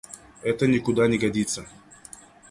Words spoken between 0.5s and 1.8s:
никуда не годится.